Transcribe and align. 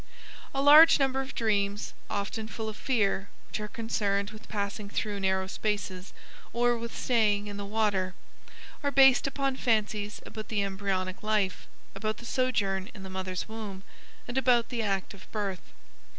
A 0.51 0.63
large 0.63 0.97
number 0.97 1.21
of 1.21 1.35
dreams, 1.35 1.93
often 2.09 2.47
full 2.47 2.67
of 2.67 2.75
fear, 2.75 3.29
which 3.47 3.59
are 3.59 3.67
concerned 3.67 4.31
with 4.31 4.49
passing 4.49 4.89
through 4.89 5.19
narrow 5.19 5.45
spaces 5.45 6.11
or 6.53 6.75
with 6.75 6.97
staying, 6.97 7.45
in 7.45 7.57
the 7.57 7.67
water, 7.67 8.15
are 8.81 8.89
based 8.89 9.27
upon 9.27 9.57
fancies 9.57 10.19
about 10.25 10.47
the 10.47 10.63
embryonic 10.63 11.21
life, 11.21 11.67
about 11.93 12.17
the 12.17 12.25
sojourn 12.25 12.89
in 12.95 13.03
the 13.03 13.11
mother's 13.11 13.47
womb, 13.47 13.83
and 14.27 14.39
about 14.39 14.69
the 14.69 14.81
act 14.81 15.13
of 15.13 15.31
birth. 15.31 15.71